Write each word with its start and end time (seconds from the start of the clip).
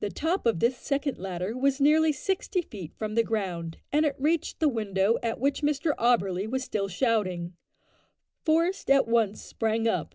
The 0.00 0.10
top 0.10 0.44
of 0.44 0.60
this 0.60 0.76
second 0.76 1.16
ladder 1.16 1.56
was 1.56 1.80
nearly 1.80 2.12
sixty 2.12 2.60
feet 2.60 2.92
from 2.98 3.14
the 3.14 3.22
ground, 3.22 3.78
and 3.90 4.04
it 4.04 4.14
reached 4.18 4.60
the 4.60 4.68
window 4.68 5.16
at 5.22 5.40
which 5.40 5.62
Mr 5.62 5.94
Auberly 5.96 6.46
was 6.46 6.62
still 6.62 6.88
shouting. 6.88 7.56
Forest 8.44 8.90
at 8.90 9.08
once 9.08 9.40
sprang 9.40 9.88
up. 9.88 10.14